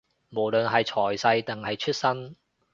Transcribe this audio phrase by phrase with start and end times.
[0.29, 2.35] 無論係財勢，定係出身